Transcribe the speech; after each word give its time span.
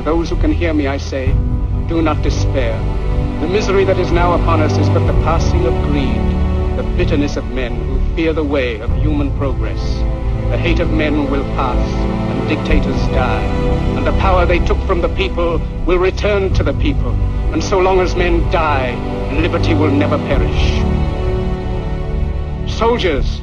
To 0.00 0.04
those 0.04 0.30
who 0.30 0.36
can 0.36 0.50
hear 0.50 0.72
me, 0.72 0.86
I 0.86 0.96
say, 0.96 1.26
do 1.86 2.00
not 2.00 2.22
despair. 2.22 2.72
The 3.42 3.46
misery 3.46 3.84
that 3.84 3.98
is 3.98 4.10
now 4.10 4.32
upon 4.32 4.62
us 4.62 4.78
is 4.78 4.88
but 4.88 5.06
the 5.06 5.12
passing 5.24 5.66
of 5.66 5.74
greed, 5.82 6.16
the 6.78 6.90
bitterness 6.96 7.36
of 7.36 7.44
men 7.52 7.76
who 7.76 8.16
fear 8.16 8.32
the 8.32 8.42
way 8.42 8.80
of 8.80 8.90
human 8.96 9.30
progress. 9.36 9.98
The 10.48 10.56
hate 10.56 10.80
of 10.80 10.90
men 10.90 11.30
will 11.30 11.44
pass, 11.54 11.86
and 12.30 12.48
dictators 12.48 12.96
die, 13.08 13.44
and 13.98 14.06
the 14.06 14.18
power 14.20 14.46
they 14.46 14.60
took 14.60 14.78
from 14.86 15.02
the 15.02 15.14
people 15.16 15.58
will 15.84 15.98
return 15.98 16.54
to 16.54 16.62
the 16.62 16.72
people. 16.72 17.12
And 17.52 17.62
so 17.62 17.78
long 17.78 18.00
as 18.00 18.16
men 18.16 18.40
die, 18.50 18.94
liberty 19.38 19.74
will 19.74 19.90
never 19.90 20.16
perish. 20.16 20.80
Soldiers, 22.72 23.42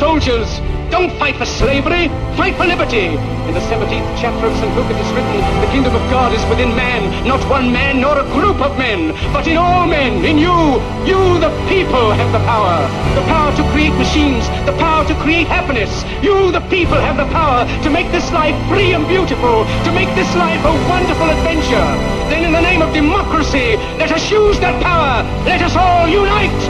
Soldiers, 0.00 0.48
don't 0.88 1.12
fight 1.20 1.36
for 1.36 1.44
slavery, 1.44 2.08
fight 2.32 2.56
for 2.56 2.64
liberty. 2.64 3.12
In 3.44 3.52
the 3.52 3.60
17th 3.68 4.08
chapter 4.16 4.46
of 4.46 4.56
St. 4.56 4.74
Luke 4.74 4.88
it 4.88 4.96
is 4.96 5.12
written, 5.12 5.36
the 5.60 5.68
kingdom 5.68 5.94
of 5.94 6.00
God 6.08 6.32
is 6.32 6.40
within 6.48 6.74
man, 6.74 7.04
not 7.28 7.38
one 7.50 7.70
man 7.70 8.00
nor 8.00 8.16
a 8.16 8.24
group 8.32 8.64
of 8.64 8.78
men, 8.78 9.12
but 9.30 9.46
in 9.46 9.58
all 9.58 9.86
men, 9.86 10.24
in 10.24 10.38
you. 10.38 10.80
You, 11.04 11.36
the 11.36 11.52
people, 11.68 12.16
have 12.16 12.32
the 12.32 12.40
power. 12.48 12.80
The 13.12 13.20
power 13.28 13.54
to 13.60 13.62
create 13.76 13.92
machines, 14.00 14.48
the 14.64 14.72
power 14.80 15.04
to 15.04 15.14
create 15.20 15.48
happiness. 15.48 15.92
You, 16.24 16.50
the 16.50 16.64
people, 16.72 16.96
have 16.96 17.18
the 17.18 17.28
power 17.28 17.68
to 17.84 17.90
make 17.90 18.10
this 18.10 18.32
life 18.32 18.56
free 18.72 18.94
and 18.94 19.06
beautiful, 19.06 19.68
to 19.84 19.92
make 19.92 20.08
this 20.16 20.32
life 20.34 20.64
a 20.64 20.72
wonderful 20.88 21.28
adventure. 21.28 21.88
Then 22.32 22.48
in 22.48 22.52
the 22.56 22.64
name 22.64 22.80
of 22.80 22.94
democracy, 22.94 23.76
let 24.00 24.10
us 24.12 24.30
use 24.30 24.58
that 24.60 24.80
power. 24.82 25.28
Let 25.44 25.60
us 25.60 25.76
all 25.76 26.08
unite. 26.08 26.62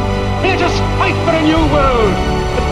Let 0.43 0.59
us 0.67 0.75
fight 0.99 1.15
for 1.23 1.31
a 1.31 1.43
new 1.47 1.63
world, 1.71 2.40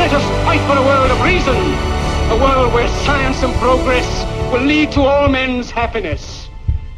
Let 0.00 0.14
us 0.14 0.24
fight 0.46 0.60
for 0.66 0.78
a 0.78 0.82
world 0.82 1.10
of 1.10 1.20
reason, 1.20 1.54
a 1.54 2.38
world 2.40 2.72
where 2.72 2.88
science 3.04 3.42
and 3.42 3.52
progress 3.56 4.24
will 4.50 4.62
lead 4.62 4.92
to 4.92 5.02
all 5.02 5.28
men's 5.28 5.70
happiness. 5.70 6.48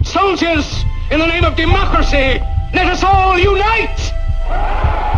Soldiers, 0.05 0.85
in 1.11 1.19
the 1.19 1.27
name 1.27 1.45
of 1.45 1.57
democracy, 1.57 2.41
let 2.73 2.87
us 2.87 3.03
all 3.03 3.37
unite! 3.37 5.12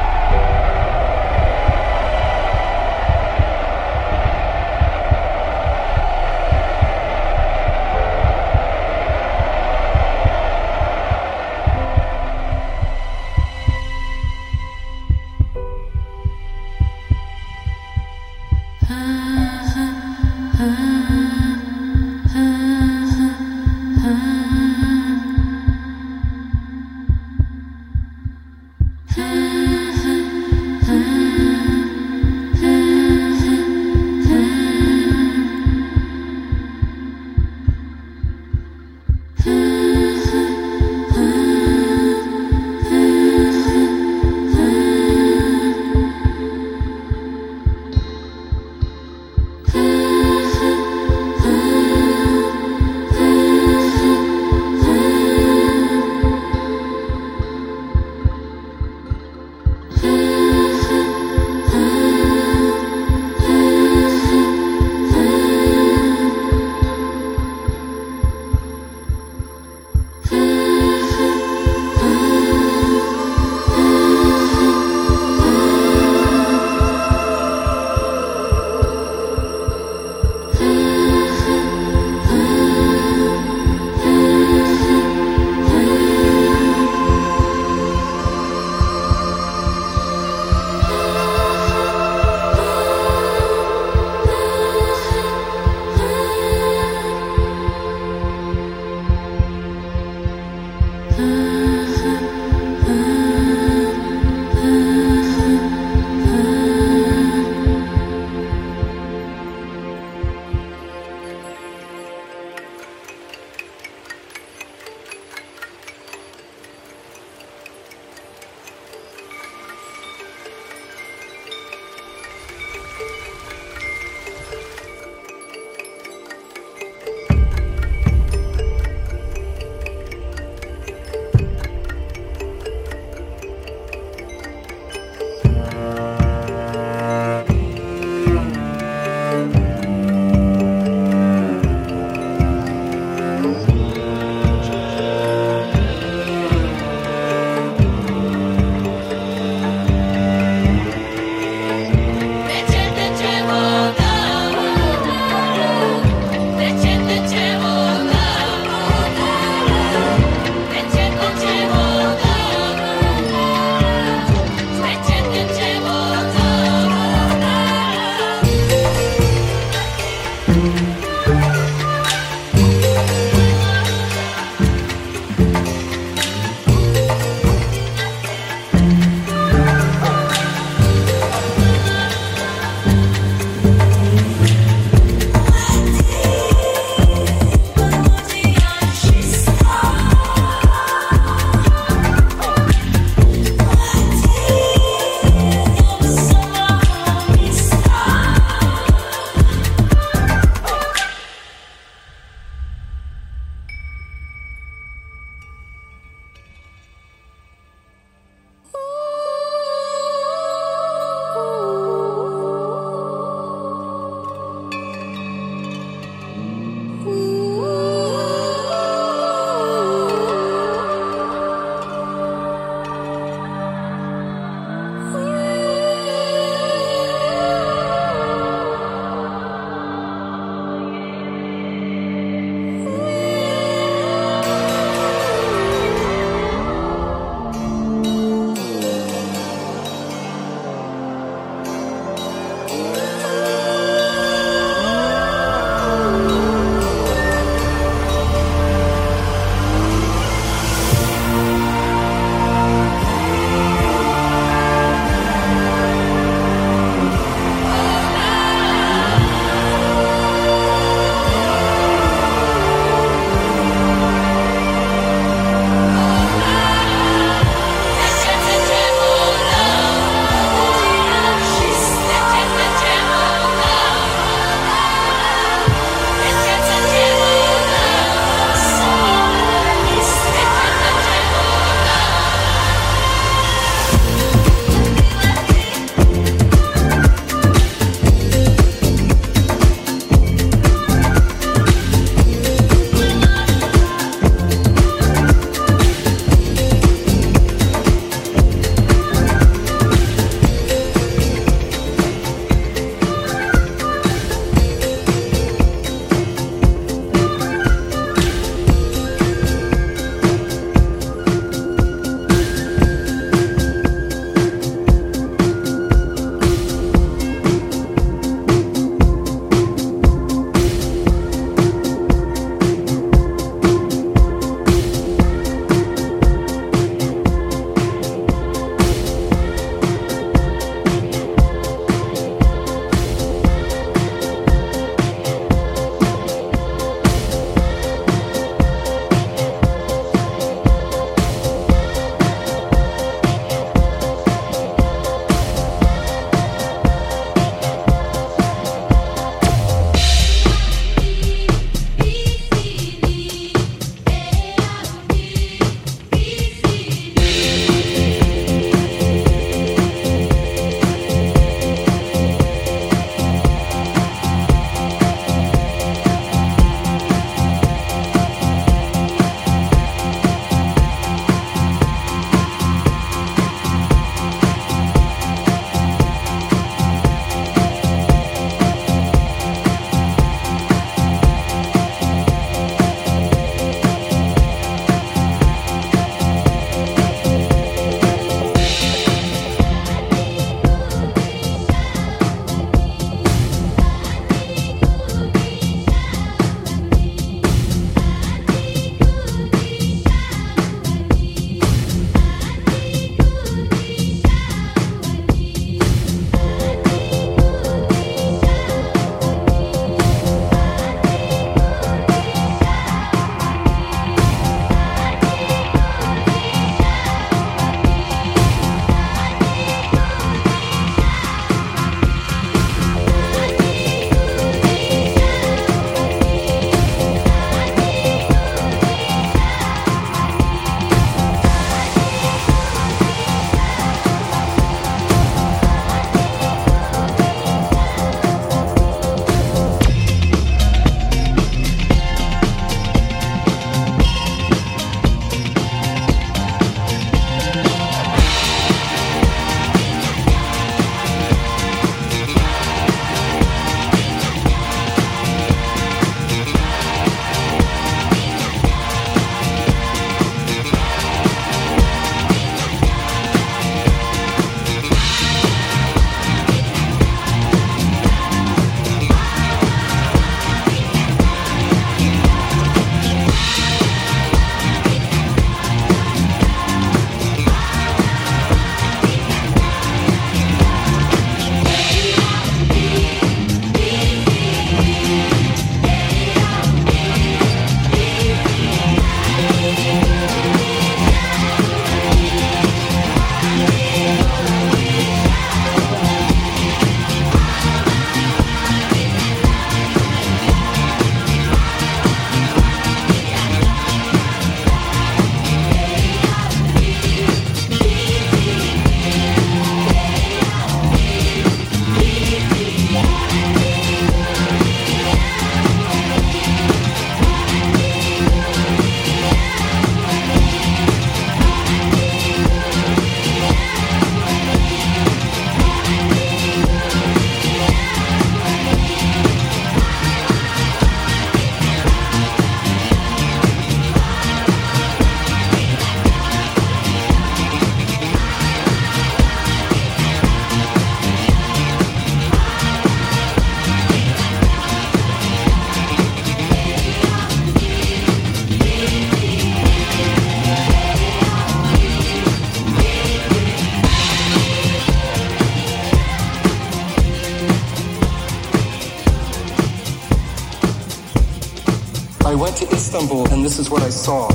Istanbul 562.95 563.27
and 563.33 563.45
this 563.45 563.59
is 563.59 563.71
what 563.71 563.83
I 563.83 563.91
saw. 563.91 564.31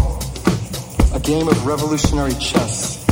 A 1.16 1.20
game 1.22 1.48
of 1.48 1.66
revolutionary 1.66 2.34
chess. 2.44 3.06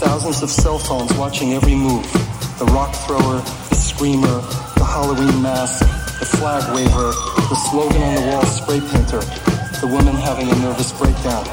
Thousands 0.00 0.42
of 0.42 0.48
cell 0.48 0.78
phones 0.78 1.12
watching 1.18 1.52
every 1.52 1.74
move. 1.74 2.10
The 2.58 2.64
rock 2.72 2.94
thrower, 3.04 3.44
the 3.68 3.74
screamer, 3.74 4.40
the 4.80 4.84
Halloween 4.88 5.42
mask, 5.42 5.80
the 6.20 6.24
flag 6.24 6.64
waver, 6.74 7.12
the 7.36 7.54
slogan 7.68 8.00
on 8.00 8.14
the 8.14 8.30
wall 8.32 8.46
spray 8.46 8.80
painter, 8.80 9.20
the 9.84 9.92
woman 9.92 10.14
having 10.16 10.48
a 10.48 10.56
nervous 10.64 10.96
breakdown. 10.96 11.44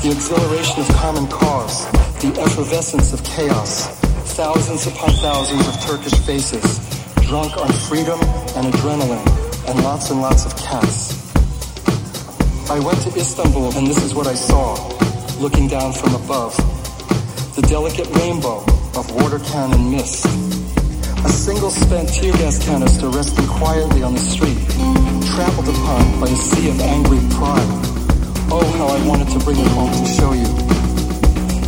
The 0.00 0.16
exhilaration 0.16 0.80
of 0.80 0.88
common 0.96 1.26
cause, 1.28 1.84
the 2.24 2.32
effervescence 2.40 3.12
of 3.12 3.22
chaos, 3.24 3.88
thousands 4.32 4.86
upon 4.86 5.10
thousands 5.20 5.68
of 5.68 5.78
Turkish 5.82 6.18
faces, 6.24 6.80
drunk 7.28 7.58
on 7.58 7.70
freedom 7.92 8.18
and 8.56 8.72
adrenaline, 8.72 9.68
and 9.68 9.84
lots 9.84 10.08
and 10.08 10.22
lots 10.22 10.46
of 10.46 10.56
cats. 10.56 11.19
I 12.70 12.78
went 12.78 13.02
to 13.02 13.10
Istanbul 13.18 13.74
and 13.76 13.84
this 13.84 13.98
is 13.98 14.14
what 14.14 14.28
I 14.28 14.34
saw, 14.34 14.78
looking 15.42 15.66
down 15.66 15.92
from 15.92 16.14
above. 16.14 16.54
The 17.56 17.62
delicate 17.62 18.06
rainbow 18.14 18.62
of 18.94 19.10
water 19.10 19.40
cannon 19.40 19.90
mist. 19.90 20.24
A 21.26 21.28
single 21.28 21.70
spent 21.70 22.14
tear 22.14 22.30
gas 22.38 22.64
canister 22.64 23.08
resting 23.08 23.48
quietly 23.48 24.04
on 24.04 24.14
the 24.14 24.22
street, 24.22 24.62
trampled 25.34 25.66
upon 25.66 26.20
by 26.22 26.30
a 26.30 26.38
sea 26.38 26.70
of 26.70 26.78
angry 26.78 27.18
pride. 27.34 27.66
Oh, 28.54 28.62
how 28.78 28.86
I 28.86 29.02
wanted 29.02 29.26
to 29.34 29.42
bring 29.42 29.58
it 29.58 29.66
home 29.74 29.90
to 29.90 30.06
show 30.06 30.30
you. 30.30 30.46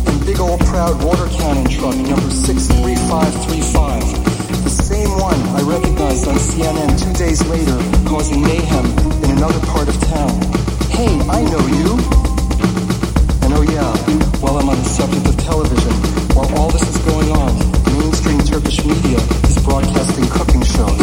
And 0.07 0.25
big 0.25 0.39
old 0.39 0.63
proud 0.71 1.03
water 1.03 1.27
cannon 1.35 1.67
truck 1.67 1.99
number 1.99 2.31
63535. 2.31 4.63
The 4.63 4.71
same 4.71 5.11
one 5.19 5.35
I 5.51 5.67
recognized 5.67 6.31
on 6.31 6.39
CNN 6.39 6.95
two 6.95 7.11
days 7.19 7.43
later, 7.51 7.75
causing 8.07 8.39
mayhem 8.39 8.87
in 9.27 9.35
another 9.35 9.59
part 9.67 9.89
of 9.89 9.99
town. 10.07 10.52
Hey, 10.93 11.09
I 11.25 11.41
know 11.49 11.65
you. 11.73 11.97
And 13.41 13.49
oh 13.57 13.65
yeah, 13.65 13.89
while 14.37 14.61
I'm 14.61 14.69
on 14.69 14.77
the 14.77 14.85
subject 14.85 15.25
of 15.25 15.35
television, 15.41 15.91
while 16.37 16.45
all 16.53 16.69
this 16.69 16.85
is 16.85 17.01
going 17.09 17.33
on, 17.33 17.49
mainstream 17.97 18.37
Turkish 18.45 18.85
media 18.85 19.17
is 19.49 19.57
broadcasting 19.65 20.29
cooking 20.29 20.61
shows. 20.61 21.01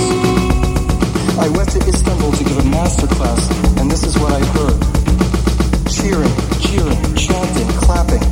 I 1.43 1.51
went 1.59 1.75
to 1.75 1.83
Istanbul 1.83 2.31
to 2.39 2.45
give 2.45 2.59
a 2.59 2.69
master 2.71 3.09
class, 3.19 3.51
and 3.83 3.91
this 3.91 4.07
is 4.07 4.15
what 4.23 4.31
I 4.31 4.39
heard. 4.55 4.79
Cheering, 5.91 6.35
cheering, 6.63 7.03
chanting, 7.19 7.67
clapping. 7.83 8.23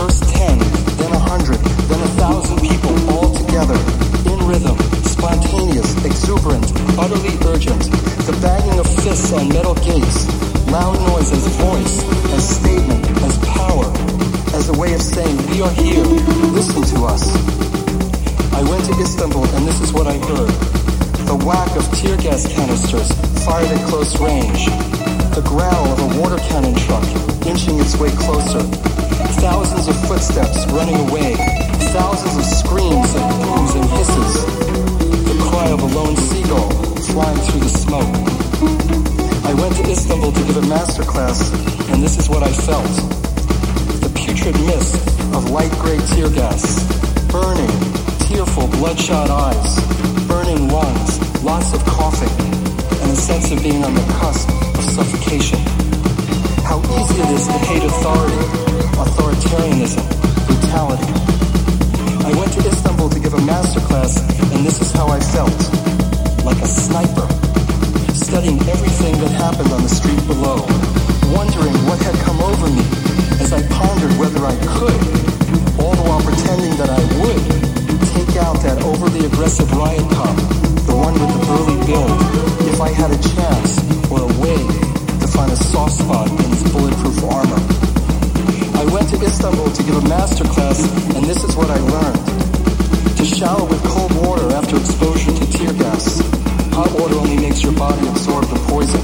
First 0.00 0.24
ten, 0.32 0.56
then 0.96 1.12
a 1.12 1.22
hundred, 1.28 1.60
then 1.92 2.00
a 2.00 2.10
thousand 2.16 2.56
people 2.64 2.96
all 3.12 3.36
together, 3.36 3.76
in 4.32 4.40
rhythm, 4.48 4.80
spontaneous, 5.04 5.92
exuberant, 6.08 6.72
utterly 6.96 7.36
urgent. 7.52 7.84
The 8.24 8.32
banging 8.40 8.80
of 8.80 8.88
fists 9.04 9.32
on 9.32 9.48
metal 9.50 9.74
gates, 9.74 10.24
Loud 10.72 10.96
noise 11.06 11.30
as 11.30 11.46
voice, 11.60 12.02
as 12.32 12.48
statement, 12.48 13.04
as 13.28 13.36
power, 13.44 13.84
as 14.56 14.70
a 14.70 14.72
way 14.80 14.94
of 14.94 15.02
saying, 15.02 15.36
we 15.52 15.60
are 15.60 15.70
here, 15.70 16.02
listen 16.48 16.80
to 16.96 17.04
us. 17.04 17.28
I 18.56 18.62
went 18.64 18.82
to 18.86 18.92
Istanbul 18.98 19.44
and 19.44 19.68
this 19.68 19.82
is 19.82 19.92
what 19.92 20.06
I 20.06 20.16
heard. 20.16 20.48
The 21.28 21.36
whack 21.44 21.68
of 21.76 21.84
tear 22.00 22.16
gas 22.16 22.48
canisters 22.48 23.12
fired 23.44 23.68
at 23.68 23.86
close 23.86 24.18
range. 24.18 24.64
The 25.36 25.44
growl 25.44 25.92
of 25.92 25.98
a 26.08 26.18
water 26.18 26.38
cannon 26.48 26.74
truck 26.88 27.04
inching 27.44 27.78
its 27.78 27.98
way 28.00 28.08
closer. 28.16 28.64
Thousands 29.44 29.88
of 29.88 30.08
footsteps 30.08 30.64
running 30.72 30.96
away. 31.10 31.36
Thousands 31.92 32.36
of 32.40 32.44
screams 32.48 33.12
and 33.12 33.28
booms 33.44 33.74
and 33.76 33.84
hisses. 33.92 34.44
The 35.28 35.36
cry 35.52 35.68
of 35.68 35.82
a 35.82 35.90
lone 35.92 36.16
seagull 36.16 36.70
flying 37.12 37.38
through 37.44 37.60
the 37.60 37.68
smoke. 37.68 39.21
I 39.44 39.54
went 39.54 39.74
to 39.76 39.82
Istanbul 39.90 40.32
to 40.32 40.42
give 40.44 40.56
a 40.56 40.66
master 40.68 41.02
class, 41.02 41.50
and 41.90 42.02
this 42.02 42.16
is 42.16 42.28
what 42.28 42.42
I 42.42 42.52
felt. 42.52 42.86
The 44.00 44.12
putrid 44.14 44.54
mist 44.66 44.94
of 45.34 45.50
light 45.50 45.72
gray 45.82 45.98
tear 46.14 46.30
gas, 46.30 46.62
burning, 47.26 47.74
tearful, 48.30 48.68
bloodshot 48.78 49.30
eyes, 49.30 49.72
burning 50.28 50.68
lungs, 50.68 51.42
lots 51.42 51.74
of 51.74 51.84
coughing, 51.84 52.30
and 53.02 53.10
a 53.10 53.16
sense 53.16 53.50
of 53.50 53.62
being 53.62 53.82
on 53.82 53.94
the 53.94 54.06
cusp 54.22 54.48
of 54.78 54.84
suffocation. 54.84 55.58
How 56.62 56.78
easy 57.02 57.20
it 57.20 57.30
is 57.34 57.46
to 57.46 57.58
hate 57.66 57.82
authority, 57.82 58.42
authoritarianism, 58.94 60.06
brutality. 60.46 61.12
I 62.24 62.32
went 62.38 62.52
to 62.54 62.60
Istanbul 62.60 63.10
to 63.10 63.18
give 63.18 63.34
a 63.34 63.42
master 63.42 63.80
class, 63.80 64.22
and 64.54 64.64
this 64.64 64.80
is 64.80 64.92
how 64.92 65.08
I 65.08 65.18
felt. 65.18 65.58
Like 66.44 66.60
a 66.62 66.66
sniper 66.66 67.31
studying 68.32 68.56
everything 68.64 69.12
that 69.20 69.28
happened 69.36 69.68
on 69.76 69.82
the 69.84 69.92
street 69.92 70.16
below, 70.24 70.64
wondering 71.36 71.76
what 71.84 72.00
had 72.00 72.16
come 72.24 72.40
over 72.40 72.64
me 72.72 72.80
as 73.44 73.52
I 73.52 73.60
pondered 73.68 74.08
whether 74.16 74.40
I 74.48 74.56
could, 74.72 75.00
all 75.76 75.92
the 75.92 76.00
while 76.08 76.24
pretending 76.24 76.72
that 76.80 76.88
I 76.88 77.02
would, 77.20 77.44
take 78.16 78.40
out 78.40 78.56
that 78.64 78.80
overly 78.88 79.28
aggressive 79.28 79.68
riot 79.76 80.00
cop, 80.16 80.32
the 80.88 80.96
one 80.96 81.12
with 81.12 81.28
the 81.28 81.42
burly 81.44 81.76
build, 81.84 82.16
if 82.72 82.80
I 82.80 82.88
had 82.88 83.12
a 83.12 83.20
chance 83.20 83.76
or 84.08 84.24
a 84.24 84.32
way 84.40 84.56
to 85.20 85.28
find 85.28 85.52
a 85.52 85.60
soft 85.68 86.00
spot 86.00 86.24
in 86.32 86.48
his 86.56 86.64
bulletproof 86.72 87.20
armor. 87.28 87.60
I 88.80 88.88
went 88.96 89.12
to 89.12 89.20
Istanbul 89.20 89.76
to 89.76 89.82
give 89.84 90.00
a 90.00 90.08
master 90.08 90.48
class, 90.48 90.80
and 91.12 91.28
this 91.28 91.44
is 91.44 91.52
what 91.52 91.68
I 91.68 91.76
learned. 91.84 92.24
To 93.20 93.24
shower 93.28 93.68
with 93.68 93.84
cold 93.84 94.16
water 94.24 94.48
after 94.56 94.80
exposure 94.80 95.36
to 95.36 95.46
tear 95.52 95.76
gas 95.76 96.41
Hot 96.72 96.88
water 96.96 97.20
only 97.20 97.36
makes 97.36 97.60
your 97.60 97.76
body 97.76 98.00
absorb 98.08 98.48
the 98.48 98.56
poison. 98.64 98.96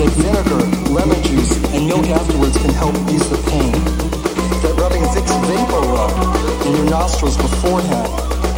That 0.00 0.08
vinegar, 0.16 0.64
lemon 0.88 1.20
juice, 1.28 1.52
and 1.76 1.84
milk 1.84 2.08
afterwards 2.08 2.56
can 2.56 2.72
help 2.72 2.96
ease 3.12 3.28
the 3.28 3.36
pain. 3.52 3.76
That 4.64 4.72
rubbing 4.80 5.04
Vicks 5.12 5.28
Vapor 5.44 5.84
Rub 5.92 6.12
in 6.64 6.72
your 6.80 6.88
nostrils 6.88 7.36
beforehand 7.36 8.08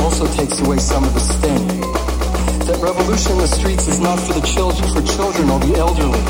also 0.07 0.31
takes 0.39 0.63
away 0.63 0.79
some 0.79 1.03
of 1.03 1.15
the 1.15 1.25
sting. 1.25 1.67
That 2.71 2.79
revolution 2.79 3.35
in 3.35 3.39
the 3.43 3.51
streets 3.51 3.91
is 3.91 3.99
not 3.99 4.23
for 4.23 4.39
the 4.39 4.47
children, 4.47 4.87
for 4.95 5.03
children 5.03 5.51
or 5.51 5.59
the 5.59 5.75
elderly. 5.83 6.23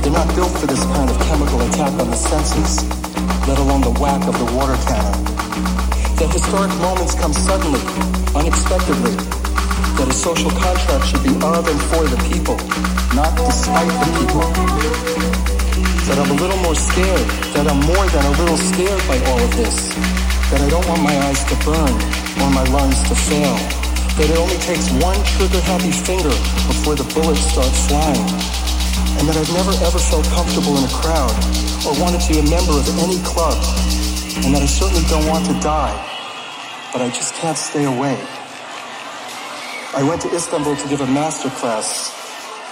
They're 0.00 0.16
not 0.16 0.28
built 0.32 0.56
for 0.56 0.64
this 0.72 0.80
kind 0.96 1.04
of 1.04 1.20
chemical 1.28 1.60
attack 1.68 1.92
on 2.00 2.08
the 2.08 2.16
senses, 2.16 2.80
let 3.44 3.60
alone 3.60 3.84
the 3.84 3.92
whack 4.00 4.24
of 4.24 4.40
the 4.40 4.48
water 4.56 4.76
cannon. 4.88 5.20
That 6.16 6.32
historic 6.32 6.72
moments 6.80 7.12
come 7.12 7.36
suddenly, 7.36 7.84
unexpectedly, 8.32 9.39
that 10.00 10.08
a 10.08 10.16
social 10.16 10.48
contract 10.56 11.04
should 11.12 11.20
be 11.20 11.36
of 11.44 11.60
and 11.68 11.80
for 11.92 12.08
the 12.08 12.16
people, 12.32 12.56
not 13.12 13.36
despite 13.36 13.84
the 14.00 14.08
people. 14.16 14.48
That 16.08 16.16
I'm 16.16 16.32
a 16.32 16.38
little 16.40 16.56
more 16.64 16.72
scared, 16.72 17.28
that 17.52 17.68
I'm 17.68 17.84
more 17.84 18.06
than 18.08 18.24
a 18.24 18.34
little 18.40 18.56
scared 18.56 18.96
by 19.04 19.20
all 19.28 19.36
of 19.36 19.52
this. 19.60 19.92
That 20.48 20.64
I 20.64 20.72
don't 20.72 20.88
want 20.88 21.04
my 21.04 21.12
eyes 21.28 21.44
to 21.52 21.56
burn 21.68 21.92
or 22.40 22.48
my 22.48 22.64
lungs 22.72 22.96
to 23.12 23.14
fail. 23.28 23.52
That 24.16 24.32
it 24.32 24.40
only 24.40 24.56
takes 24.64 24.88
one 25.04 25.20
trigger-happy 25.36 25.92
finger 25.92 26.32
before 26.64 26.96
the 26.96 27.04
bullets 27.12 27.44
start 27.52 27.68
flying. 27.84 28.24
And 29.20 29.28
that 29.28 29.36
I've 29.36 29.52
never 29.52 29.76
ever 29.84 30.00
felt 30.00 30.24
comfortable 30.32 30.80
in 30.80 30.88
a 30.88 30.94
crowd 30.96 31.36
or 31.84 31.92
wanted 32.00 32.24
to 32.24 32.28
be 32.32 32.40
a 32.40 32.46
member 32.48 32.72
of 32.72 32.88
any 33.04 33.20
club. 33.20 33.60
And 34.48 34.56
that 34.56 34.64
I 34.64 34.70
certainly 34.70 35.04
don't 35.12 35.28
want 35.28 35.44
to 35.44 35.54
die, 35.60 35.92
but 36.88 37.04
I 37.04 37.12
just 37.12 37.36
can't 37.36 37.60
stay 37.60 37.84
away. 37.84 38.16
I 39.92 40.04
went 40.04 40.22
to 40.22 40.28
Istanbul 40.32 40.76
to 40.76 40.88
give 40.88 41.00
a 41.00 41.06
master 41.06 41.50
class, 41.50 42.14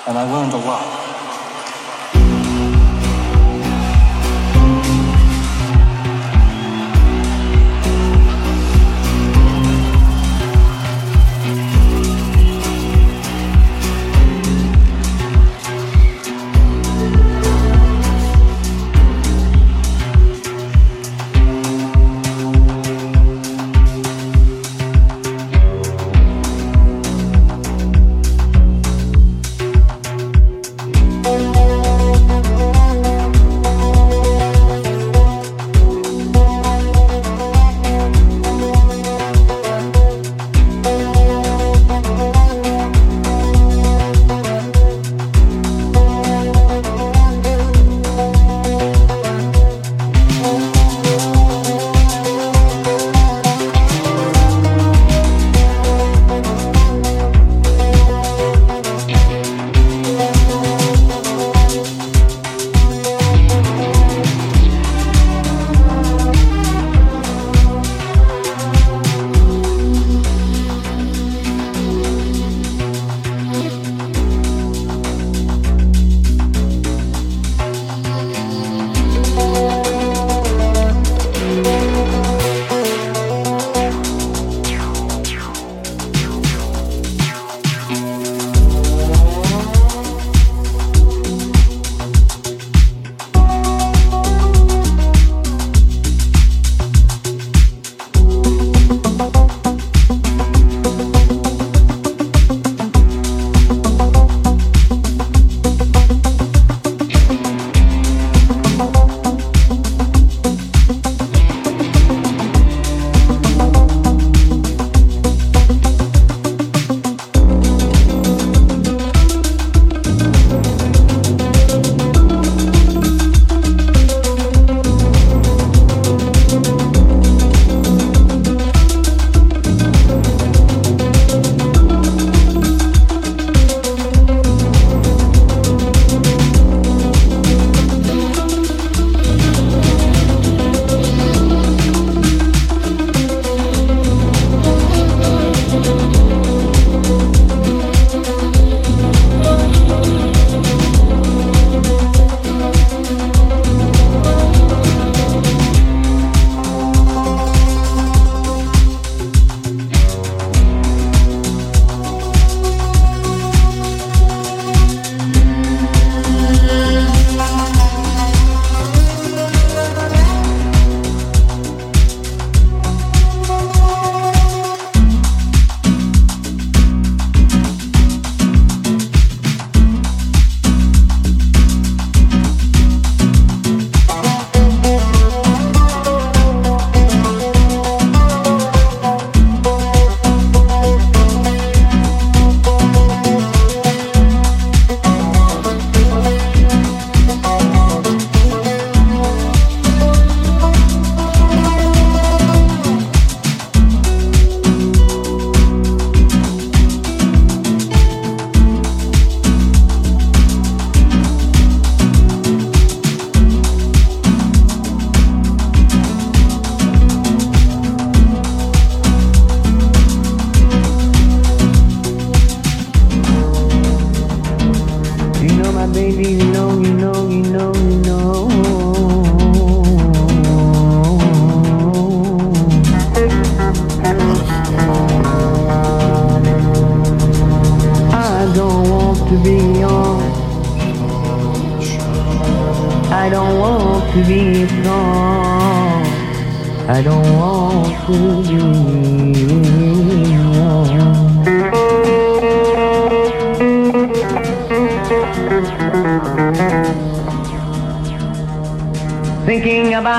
and 0.06 0.16
I 0.16 0.22
learned 0.32 0.52
a 0.52 0.58
lot. 0.58 1.47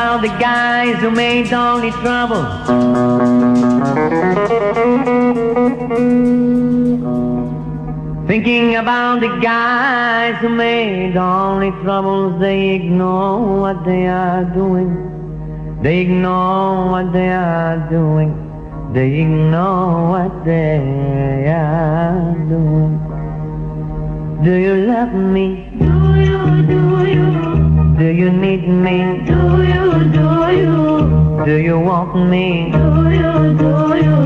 About 0.10 0.22
the 0.24 0.40
guys 0.40 1.00
who 1.02 1.12
made 1.12 1.54
only 1.54 1.92
trouble. 1.92 2.44
Thinking 8.26 8.78
about 8.78 9.20
the 9.20 9.38
guys 9.40 10.42
who 10.42 10.50
made 10.50 11.16
only 11.16 11.70
troubles, 11.84 12.40
they 12.40 12.70
ignore 12.70 13.62
what 13.62 13.86
they 13.86 14.08
are 14.08 14.46
doing. 14.46 14.90
They 15.84 16.00
ignore 16.00 16.90
what 16.90 17.14
they 17.14 17.30
are 17.30 17.78
doing. 17.92 18.34
They 18.92 19.22
ignore 19.22 20.10
what 20.10 20.44
they 20.44 21.52
are 21.54 22.34
doing. 22.50 22.98
Do 24.44 24.56
you 24.56 24.74
love 24.88 25.14
me? 25.14 25.69
Do 28.00 28.06
you 28.06 28.30
need 28.32 28.66
me? 28.68 28.98
Do 29.28 29.40
you, 29.72 29.86
do 30.18 30.28
you? 30.60 31.46
Do 31.46 31.56
you 31.68 31.78
want 31.80 32.16
me? 32.30 32.72
Do 32.72 32.86
you, 33.20 33.34
do 33.62 33.72
you? 34.06 34.18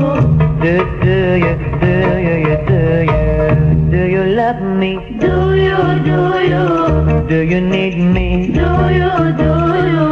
Do, 0.62 0.74
do 1.02 1.18
you, 1.44 1.54
do 1.82 1.94
you, 2.26 2.56
do 2.70 2.80
you? 3.10 3.90
Do 3.90 4.00
you 4.14 4.24
love 4.40 4.60
me? 4.62 4.92
Do 5.18 5.34
you, 5.66 5.78
do 6.08 6.18
you? 6.52 6.66
Do 7.28 7.38
you 7.52 7.60
need 7.60 7.96
me? 7.98 8.28
Do 8.58 8.68
you, 9.00 9.12
do 9.42 9.52
you? 9.90 10.06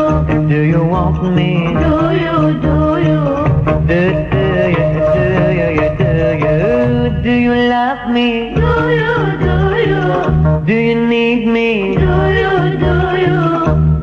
Do 0.48 0.59
you 0.72 0.83
want 0.85 1.22
me? 1.37 1.51
Do 1.85 1.94
you, 2.25 2.37
do 2.66 2.77
you? 3.07 3.22
Do, 3.90 4.01
do 4.33 4.44
you, 4.77 4.88
do 5.14 5.27
you, 5.79 5.88
do 6.03 6.11
you? 6.44 7.22
Do 7.22 7.33
you 7.46 7.55
love 7.70 8.03
me? 8.11 8.55
Do 8.55 8.70
you, 9.01 9.14
do 9.46 9.57
you? 9.90 10.03
Do 10.66 10.75
you 10.75 10.96
need 11.07 11.46
me? 11.46 11.94
Do 11.96 12.12
you, 12.40 12.51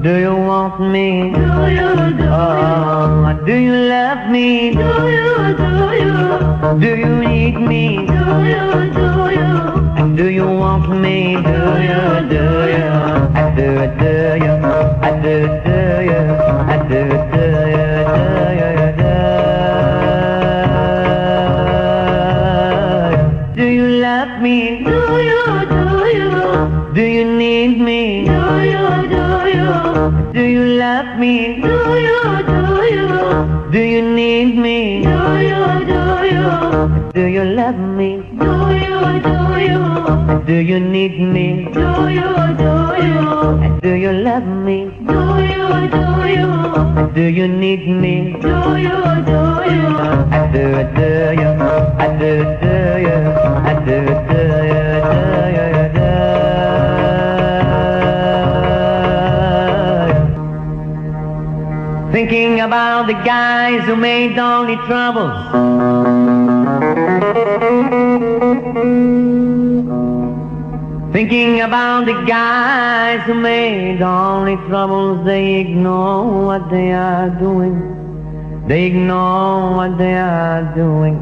do 0.01 0.17
you? 0.19 0.35
Want 0.35 0.79
me? 0.79 1.31
Do 1.33 1.39
you, 1.39 1.89
do 2.17 2.23
you? 2.23 2.29
Oh, 2.31 3.43
do 3.45 3.53
you 3.55 3.75
love 3.75 4.29
me? 4.29 4.71
Do 4.71 4.79
you, 4.79 5.55
do 5.57 5.71
you? 6.01 6.15
Do 6.79 6.89
you 6.97 7.11
need 7.19 7.55
me? 7.59 7.97
Do 8.07 8.13
you, 8.53 8.67
do 8.95 9.07
you? 9.37 10.15
Do 10.15 10.25
you 10.29 10.47
want 10.47 10.89
me? 11.01 11.35
Do 11.35 11.41
you, 11.89 12.03
do 12.33 12.43
you? 12.75 12.89
I 13.35 13.53
do, 13.55 13.67
do 13.99 14.11
you? 14.43 14.55
I 15.01 15.11
do, 15.23 15.35
do 15.65 15.77
you? 16.09 16.21
I 16.73 16.77
do, 16.89 17.01
do 17.33 17.43
you? 17.75 17.89
Do 18.15 18.55
you, 18.79 18.89
do 18.99 19.05
you? 23.53 23.55
Do 23.55 23.65
you 23.65 23.87
love 24.01 24.41
me? 24.41 24.78
Me? 31.19 31.61
Do 31.61 31.75
you, 32.05 32.21
do 32.51 32.59
you? 32.95 33.07
Do 33.71 33.79
you 33.79 34.01
need 34.15 34.57
me? 34.57 35.03
Do 35.03 35.17
you, 35.49 35.63
do 35.91 36.01
you? 36.33 36.47
Do 37.13 37.23
you 37.35 37.43
love 37.43 37.75
me? 37.99 38.09
Do 38.39 38.51
you, 38.83 38.99
do 39.27 39.35
you? 39.67 39.83
Do 40.47 40.53
you 40.69 40.79
need 40.79 41.19
me? 41.19 41.47
Do 41.73 41.87
you, 42.17 42.31
do 42.61 42.71
you? 43.07 43.79
Do 43.81 43.91
you 44.03 44.11
love 44.13 44.47
me? 44.67 44.77
Do 45.11 45.19
you, 45.51 45.67
do 45.95 46.03
you? 46.35 46.51
Do 47.13 47.21
you 47.37 47.47
need 47.47 47.83
me? 47.87 48.15
Do 48.41 48.55
you, 48.85 48.97
do 49.29 49.39
you? 49.75 49.87
I 50.31 50.49
do, 50.53 50.65
do 50.97 51.09
you? 51.41 51.51
I 51.99 52.07
do, 52.19 52.31
do 52.63 52.75
you? 53.05 53.17
I 53.69 53.73
do, 53.85 53.97
do 54.05 54.23
you? 54.23 54.28
Thinking 62.19 62.59
about 62.59 63.07
the 63.07 63.13
guys 63.13 63.81
who 63.85 63.95
made 63.95 64.37
only 64.37 64.75
troubles. 64.87 65.39
Thinking 71.13 71.61
about 71.61 72.07
the 72.07 72.21
guys 72.27 73.21
who 73.25 73.35
made 73.35 74.01
only 74.01 74.57
troubles, 74.67 75.25
they 75.25 75.61
ignore 75.61 76.45
what 76.45 76.69
they 76.69 76.91
are 76.91 77.29
doing. 77.29 78.65
They 78.67 78.87
ignore 78.87 79.77
what 79.77 79.97
they 79.97 80.15
are 80.15 80.75
doing. 80.75 81.15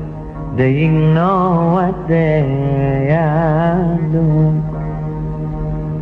They 0.57 0.83
ignore 0.85 1.73
what 1.73 2.07
they 2.07 3.11
are 3.11 3.97
doing. 4.11 4.76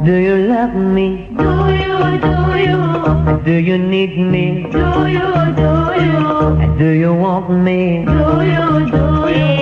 Do 0.03 0.13
you 0.13 0.35
love 0.47 0.73
me? 0.75 1.27
Do 1.37 1.43
you, 1.81 1.97
do 2.25 2.33
you? 2.67 2.81
Do 3.45 3.51
you 3.51 3.77
need 3.77 4.17
me? 4.17 4.63
Do 4.71 4.79
you, 5.07 5.29
do 5.55 5.71
you? 6.03 6.77
Do 6.77 6.89
you 6.89 7.13
want 7.13 7.49
me? 7.49 8.03
Do 8.05 8.11
you, 8.51 8.67
do 8.91 9.05
you? 9.39 9.55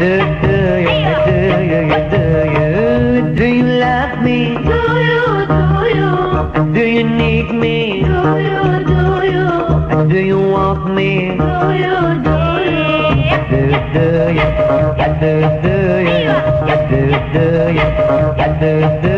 Do, 0.00 0.12
do 0.42 0.56
you, 0.86 1.14
do 1.28 1.38
you, 1.70 2.00
do 2.12 2.22
you? 2.56 3.34
Do 3.36 3.44
you 3.44 3.62
love 3.84 4.14
me? 4.22 4.38
Do 4.56 4.80
you, 5.08 5.24
do 5.52 5.62
you? 5.98 6.12
Do 6.74 6.82
you 6.96 7.04
need 7.04 7.48
me? 7.54 8.02
Do 8.02 8.18
you, 8.48 8.62
do 8.90 9.02
you? 9.34 10.08
Do 10.08 10.18
you 10.18 10.38
want 10.38 10.94
me? 10.94 11.10
Do 11.28 11.44
you, 11.82 11.96
do 12.26 12.38
you? 12.66 12.88
Do, 13.50 13.60
do 13.94 14.06
you? 14.38 14.48
Do, 15.20 15.32
do 15.62 15.74
you? 16.10 16.28
Do, 16.88 17.00
do 17.32 17.44
you? 17.78 17.88
Do, 18.60 18.72
do 19.02 19.08
you? 19.08 19.17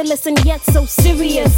Never 0.09 0.29
and 0.29 0.45
yet 0.45 0.63
so 0.63 0.85
serious. 0.85 1.57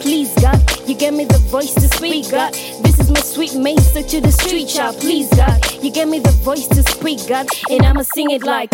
Please, 0.00 0.32
God, 0.40 0.60
you 0.88 0.94
gave 0.94 1.12
me 1.12 1.24
the 1.24 1.38
voice 1.50 1.74
to 1.74 1.88
speak, 1.88 2.30
God. 2.30 2.54
This 2.82 2.98
is 3.00 3.10
my 3.10 3.20
sweet 3.20 3.54
master 3.54 4.02
to 4.02 4.20
the 4.20 4.32
street 4.32 4.68
child. 4.68 4.96
Please, 5.00 5.28
God, 5.30 5.58
you 5.82 5.90
gave 5.90 6.08
me 6.08 6.20
the 6.20 6.30
voice 6.42 6.66
to 6.68 6.82
speak, 6.82 7.26
God, 7.28 7.46
and 7.68 7.82
I'ma 7.84 8.02
sing 8.02 8.30
it 8.30 8.42
like. 8.42 8.69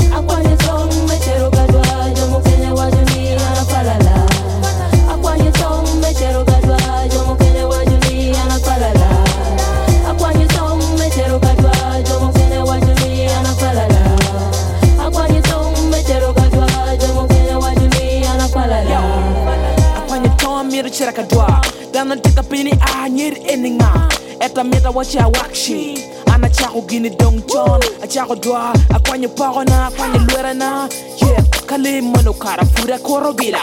ni 27.09 27.17
dong 27.17 27.41
chon 27.47 27.81
a 28.03 28.07
chago 28.07 28.35
dwa 28.35 28.73
a 28.91 28.99
kwanye 28.99 29.29
pagona 29.29 29.91
kwanye 29.97 30.19
luerana 30.19 30.89
yeah 31.21 31.43
kale 31.67 32.01
mono 32.01 32.33
kara 32.33 32.65
pura 32.65 32.99
korobila 32.99 33.61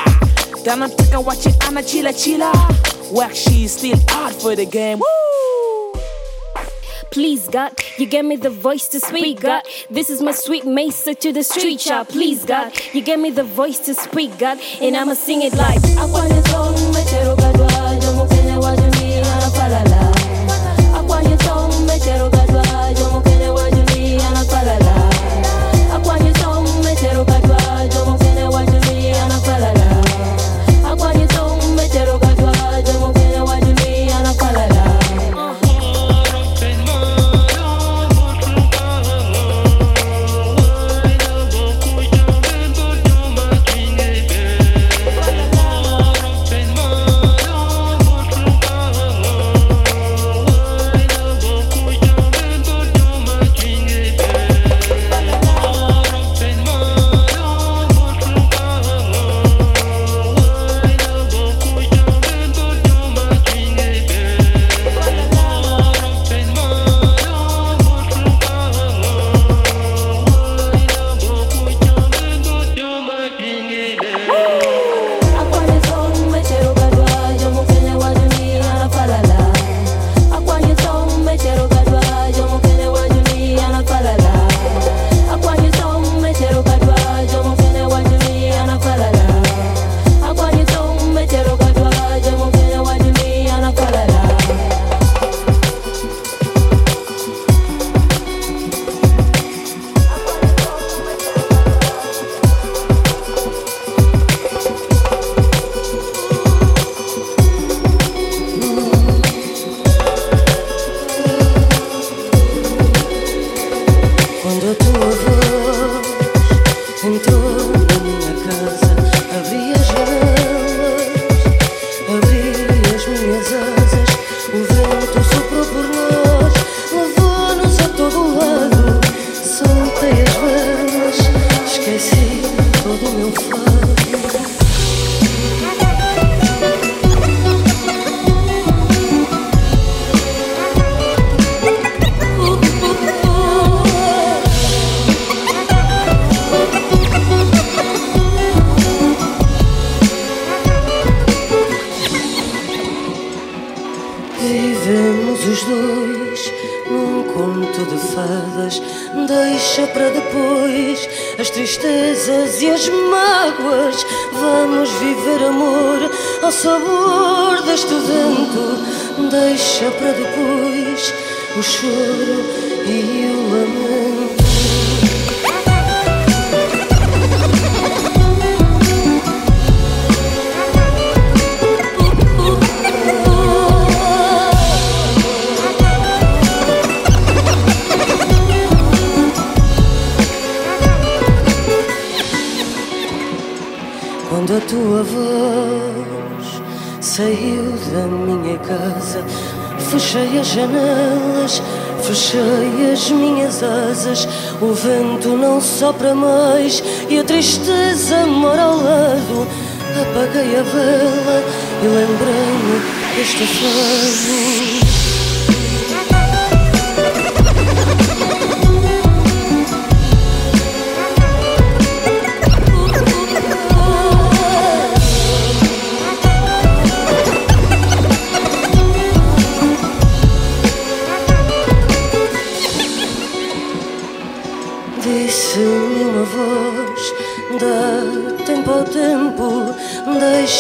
dana 0.64 0.88
tika 0.90 1.20
watch 1.20 1.48
ana 1.68 1.84
chila 1.84 2.14
chila 2.14 2.52
wax 3.12 3.36
she 3.36 3.68
still 3.68 4.00
hard 4.08 4.34
for 4.36 4.56
the 4.56 4.66
game 4.66 5.00
Woo! 5.00 6.00
please 7.12 7.48
God. 7.48 7.74
You 7.98 8.08
give 8.08 8.26
me 8.26 8.38
the 8.38 8.50
voice 8.50 8.88
to 8.88 9.00
speak, 9.00 9.42
God. 9.42 9.62
This 9.88 10.10
is 10.10 10.20
my 10.20 10.32
sweet 10.32 10.66
mesa 10.66 11.14
to 11.14 11.32
the 11.32 11.44
street 11.44 11.80
child, 11.80 12.10
please 12.10 12.44
God. 12.44 12.74
You 12.92 13.02
give 13.02 13.20
me 13.20 13.30
the 13.30 13.44
voice 13.44 13.78
to 13.86 13.94
speak, 13.94 14.36
God, 14.40 14.58
and 14.82 14.98
I'ma 14.98 15.14
sing 15.14 15.44
it 15.44 15.54
like. 15.54 15.80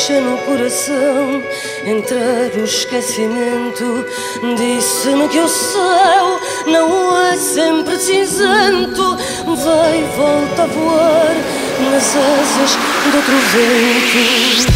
deixa 0.06 0.20
no 0.20 0.38
coração 0.39 1.42
entrar 1.86 2.52
o 2.60 2.66
esquecimento. 2.66 4.06
Disse-me 4.58 5.30
que 5.30 5.39
o 5.39 5.48
céu 5.48 6.42
não 6.68 7.18
é 7.26 7.38
sempre 7.38 7.98
cinzento, 7.98 9.18
vai 9.46 10.04
volta 10.18 10.63
a 10.63 10.66
voar 10.66 11.36
nas 11.89 12.16
asas 12.18 12.76
do 13.12 13.16
outro 13.16 13.38
vento. 13.54 14.73